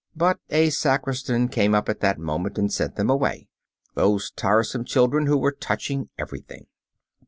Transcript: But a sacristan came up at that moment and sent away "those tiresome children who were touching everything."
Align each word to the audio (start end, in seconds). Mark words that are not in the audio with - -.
But 0.15 0.39
a 0.49 0.71
sacristan 0.71 1.47
came 1.49 1.75
up 1.75 1.87
at 1.87 1.99
that 1.99 2.17
moment 2.17 2.57
and 2.57 2.73
sent 2.73 2.97
away 2.99 3.49
"those 3.93 4.31
tiresome 4.31 4.83
children 4.83 5.27
who 5.27 5.37
were 5.37 5.51
touching 5.51 6.09
everything." 6.17 6.65